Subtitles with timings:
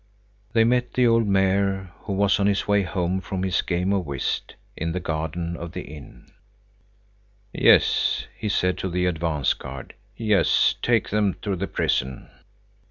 [0.53, 4.03] They met the old Mayor, who was on his way home from his game of
[4.07, 6.25] whist in the garden of the inn.
[7.53, 12.31] "Yes," he said to the advance guard,—"yes, take them to the prison."